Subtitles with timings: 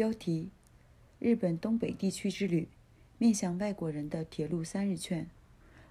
[0.00, 0.48] 标题：
[1.18, 2.68] 日本东北地区之旅，
[3.18, 5.28] 面向外国人的铁路三日券。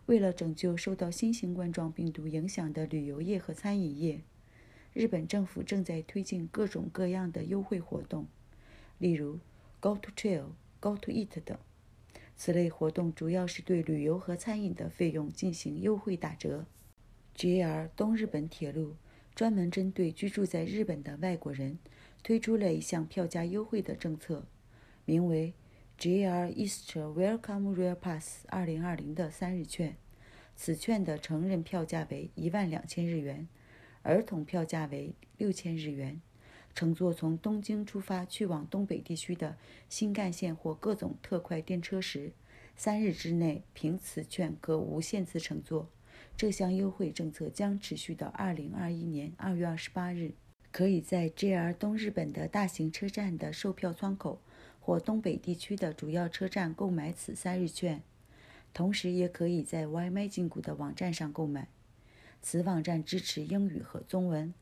[0.07, 4.21] 为了拯救受到新型冠状病毒影响的旅游业和餐饮业，
[4.93, 8.25] 日本政府正在推进各种各样的优惠活动，
[8.97, 9.37] 例如
[9.79, 10.45] “Go to Trail”、
[10.79, 11.55] “Go to Eat” 等。
[12.35, 16.65] 此类活动主要是对旅游和餐饮的费用进行优惠打折。
[17.37, 18.95] JR 东日本铁路
[19.39, 21.79] 专门针对居住在日本的外国人，
[22.21, 24.45] 推出了一项票价优惠的政策，
[25.05, 25.53] 名为
[25.97, 29.95] JR East Welcome Rail Pass 2020的三日券。
[30.57, 33.47] 此券的成人票价为一万两千日元，
[34.01, 36.19] 儿童票价为六千日元。
[36.75, 39.55] 乘坐从东京出发去往东北地区的
[39.87, 42.33] 新干线或各种特快电车时，
[42.75, 45.87] 三日之内凭此券可无限次乘坐。
[46.39, 50.31] 这项优惠政策将持续到二零二一年二月二十八日。
[50.71, 54.39] 可以在 JR 东日本的大型车站的售票窗口
[54.79, 58.01] 或东北地区的主要车站购买此三日券，
[58.73, 61.67] 同时也可以在 Y 麦金谷的网站上购买。
[62.41, 64.53] 此网站支持英语和中文。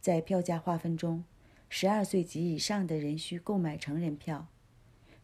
[0.00, 1.22] 在票价划分中，
[1.68, 4.48] 十二岁及以上的人需购买成人票，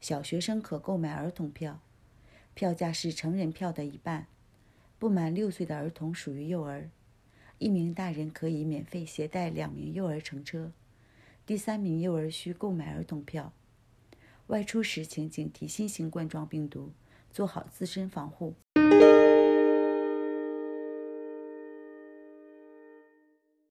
[0.01, 1.80] 小学生可购买儿童票，
[2.55, 4.28] 票价是成人票的一半。
[4.98, 6.91] 不满六岁的儿童属于幼儿。
[7.58, 10.72] 一名大人可以免费携带两名幼儿乘车，
[11.47, 13.52] 第三名幼儿需购买儿童票。
[14.48, 16.92] 外出时请警惕新型冠状病毒，
[17.30, 18.55] 做好自身防护。